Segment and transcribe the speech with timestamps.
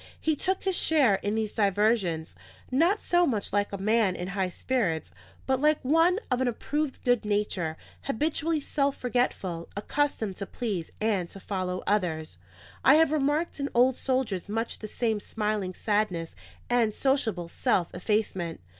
[0.19, 2.33] He took his share in these diversions,
[2.71, 5.11] not so much like a man in high spirits,
[5.45, 11.29] but like one of an approved good nature, habitually self forgetful, accustomed to please and
[11.29, 12.39] to follow others.
[12.83, 16.35] I have remarked in old soldiers much the same smiling sadness
[16.67, 18.59] and sociable self effacement.